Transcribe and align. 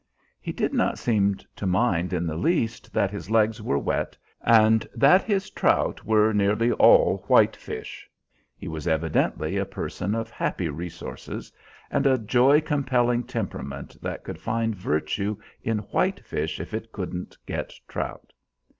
He 0.41 0.51
did 0.51 0.73
not 0.73 0.97
seem 0.97 1.37
to 1.55 1.67
mind 1.67 2.11
in 2.11 2.25
the 2.25 2.33
least 2.35 2.91
that 2.91 3.11
his 3.11 3.29
legs 3.29 3.61
were 3.61 3.77
wet 3.77 4.17
and 4.43 4.87
that 4.95 5.21
his 5.21 5.51
trout 5.51 6.03
were 6.03 6.33
nearly 6.33 6.71
all 6.71 7.23
white 7.27 7.55
fish. 7.55 8.09
He 8.57 8.67
was 8.67 8.87
evidently 8.87 9.57
a 9.57 9.63
person 9.65 10.15
of 10.15 10.31
happy 10.31 10.69
resources, 10.69 11.53
and 11.91 12.07
a 12.07 12.17
joy 12.17 12.61
compelling 12.61 13.25
temperament 13.25 13.95
that 14.01 14.23
could 14.23 14.39
find 14.41 14.75
virtue 14.75 15.37
in 15.61 15.77
white 15.93 16.25
fish 16.25 16.59
if 16.59 16.73
it 16.73 16.91
couldn't 16.91 17.37
get 17.45 17.71
trout. 17.87 18.33